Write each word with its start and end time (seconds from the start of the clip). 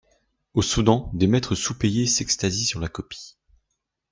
Au 0.55 0.63
Soudan, 0.63 1.11
des 1.13 1.27
maîtres 1.27 1.53
sous-payés 1.53 2.07
s'extasient 2.07 2.65
sur 2.65 2.79
la 2.79 2.87
copie. 2.87 3.37